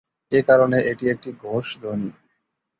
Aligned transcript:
এ 0.31 0.39
কারণে 0.49 0.77
এটি 0.91 1.05
একটি 1.09 1.29
ঘোষ 1.43 1.67
ধ্বনি। 1.81 2.09